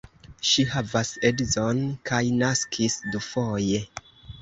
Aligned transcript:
Ŝi 0.51 0.63
havas 0.75 1.11
edzon 1.29 1.83
kaj 2.13 2.25
naskis 2.41 3.01
dufoje. 3.15 3.89